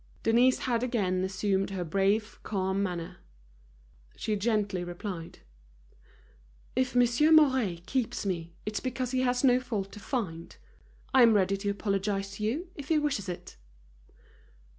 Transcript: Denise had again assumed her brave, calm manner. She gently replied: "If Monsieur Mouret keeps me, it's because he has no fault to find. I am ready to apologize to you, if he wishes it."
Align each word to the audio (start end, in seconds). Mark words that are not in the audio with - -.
Denise 0.23 0.57
had 0.57 0.81
again 0.81 1.23
assumed 1.23 1.69
her 1.69 1.83
brave, 1.83 2.39
calm 2.41 2.81
manner. 2.81 3.17
She 4.15 4.35
gently 4.35 4.83
replied: 4.83 5.37
"If 6.75 6.95
Monsieur 6.95 7.29
Mouret 7.31 7.83
keeps 7.85 8.25
me, 8.25 8.55
it's 8.65 8.79
because 8.79 9.11
he 9.11 9.21
has 9.21 9.43
no 9.43 9.59
fault 9.59 9.91
to 9.91 9.99
find. 9.99 10.57
I 11.13 11.21
am 11.21 11.35
ready 11.35 11.55
to 11.57 11.69
apologize 11.69 12.37
to 12.37 12.43
you, 12.43 12.69
if 12.75 12.87
he 12.87 12.97
wishes 12.97 13.29
it." 13.29 13.57